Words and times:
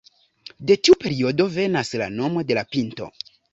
De 0.69 0.77
tiu 0.87 0.95
periodo 1.03 1.47
venas 1.59 1.93
la 2.05 2.09
nomo 2.17 2.47
de 2.53 2.61
la 2.61 2.67
pinto. 2.75 3.15